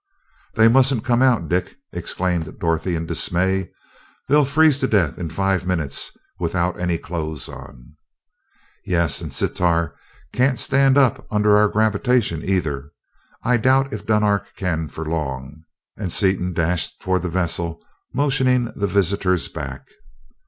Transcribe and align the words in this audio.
"They 0.55 0.67
mustn't 0.67 1.05
come 1.05 1.21
out, 1.21 1.47
Dick!" 1.47 1.75
exclaimed 1.93 2.57
Dorothy 2.59 2.95
in 2.95 3.05
dismay. 3.05 3.69
"They'll 4.27 4.45
freeze 4.45 4.79
to 4.79 4.87
death 4.87 5.19
in 5.19 5.29
five 5.29 5.67
minutes 5.67 6.17
without 6.39 6.79
any 6.79 6.97
clothes 6.97 7.47
on!" 7.47 7.95
"Yes, 8.83 9.21
and 9.21 9.31
Sitar 9.31 9.93
can't 10.33 10.59
stand 10.59 10.97
up 10.97 11.27
under 11.29 11.55
our 11.55 11.67
gravitation, 11.67 12.41
either 12.43 12.89
I 13.43 13.57
doubt 13.57 13.93
if 13.93 14.07
Dunark 14.07 14.55
can, 14.55 14.87
for 14.87 15.05
long," 15.05 15.65
and 15.95 16.11
Seaton 16.11 16.53
dashed 16.53 16.99
toward 16.99 17.21
the 17.21 17.29
vessel, 17.29 17.79
motioning 18.11 18.73
the 18.75 18.87
visitor 18.87 19.37
back. 19.53 19.85